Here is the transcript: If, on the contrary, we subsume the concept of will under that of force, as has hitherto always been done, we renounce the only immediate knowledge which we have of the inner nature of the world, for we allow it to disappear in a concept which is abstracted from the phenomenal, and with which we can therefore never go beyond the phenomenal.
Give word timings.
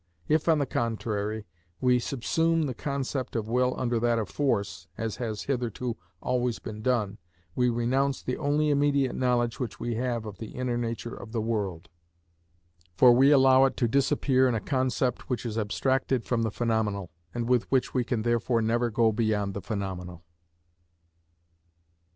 If, 0.27 0.49
on 0.49 0.57
the 0.57 0.65
contrary, 0.65 1.45
we 1.79 1.99
subsume 1.99 2.65
the 2.65 2.73
concept 2.73 3.35
of 3.35 3.47
will 3.47 3.75
under 3.79 3.99
that 3.99 4.17
of 4.17 4.29
force, 4.29 4.87
as 4.97 5.17
has 5.17 5.43
hitherto 5.43 5.95
always 6.23 6.57
been 6.57 6.81
done, 6.81 7.19
we 7.53 7.69
renounce 7.69 8.23
the 8.23 8.35
only 8.37 8.71
immediate 8.71 9.13
knowledge 9.15 9.59
which 9.59 9.79
we 9.79 9.93
have 9.97 10.25
of 10.25 10.39
the 10.39 10.53
inner 10.55 10.75
nature 10.75 11.13
of 11.15 11.33
the 11.33 11.39
world, 11.41 11.87
for 12.97 13.11
we 13.11 13.29
allow 13.29 13.65
it 13.65 13.77
to 13.77 13.87
disappear 13.87 14.47
in 14.47 14.55
a 14.55 14.59
concept 14.59 15.29
which 15.29 15.45
is 15.45 15.55
abstracted 15.55 16.25
from 16.25 16.41
the 16.41 16.49
phenomenal, 16.49 17.11
and 17.31 17.47
with 17.47 17.69
which 17.71 17.93
we 17.93 18.03
can 18.03 18.23
therefore 18.23 18.59
never 18.63 18.89
go 18.89 19.11
beyond 19.11 19.53
the 19.53 19.61
phenomenal. 19.61 20.23